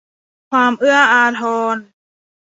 [0.51, 1.43] ความเอื้ออาท
[1.73, 1.75] ร